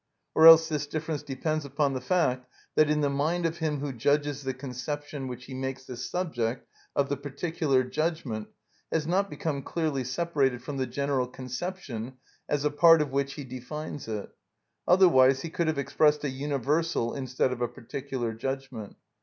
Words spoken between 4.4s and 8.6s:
the conception which he makes the subject of the particular judgment